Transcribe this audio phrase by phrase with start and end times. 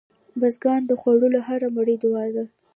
[0.39, 2.45] بزګر ته د خوړو هره مړۍ دعا ده